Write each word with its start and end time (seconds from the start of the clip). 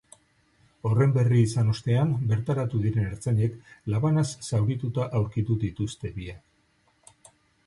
Horren 0.87 1.11
berri 1.17 1.41
izan 1.47 1.67
ostean 1.73 2.15
bertaratu 2.31 2.81
diren 2.85 3.05
ertzainek 3.11 3.59
labanaz 3.95 4.25
zaurituta 4.49 5.07
aurkitu 5.21 5.59
dituzte 5.67 6.13
biak. 6.19 7.31